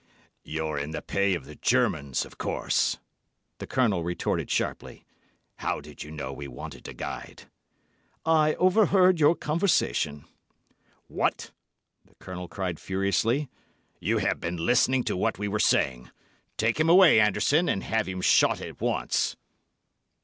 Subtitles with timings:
[0.41, 2.97] "You're in the pay of the Germans, of course,"
[3.59, 5.05] the Colonel retorted sharply.
[5.57, 7.43] "How did you know we wanted a guide?"
[8.25, 10.25] "I overheard your conversation."
[11.05, 11.51] "What!"
[12.03, 13.47] the Colonel cried furiously.
[13.99, 16.09] "You have been listening to what we were saying.
[16.57, 19.35] Take him away, Anderson, and have him shot at once."